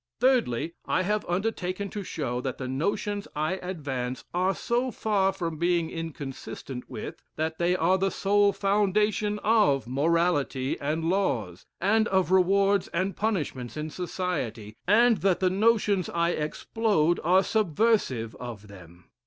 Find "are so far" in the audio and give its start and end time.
4.33-5.31